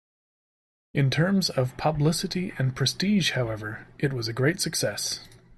In 0.95 1.11
terms 1.11 1.51
of 1.51 1.77
publicity 1.77 2.53
and 2.57 2.75
prestige 2.75 3.33
however, 3.33 3.85
it 3.99 4.13
was 4.13 4.27
a 4.27 4.33
great 4.33 4.59
success. 4.59 5.19